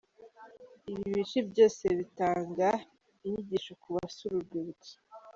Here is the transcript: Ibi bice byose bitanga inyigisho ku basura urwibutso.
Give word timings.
Ibi 0.91 1.03
bice 1.15 1.39
byose 1.49 1.83
bitanga 1.97 2.69
inyigisho 3.25 3.71
ku 3.81 3.87
basura 3.95 4.33
urwibutso. 4.39 4.95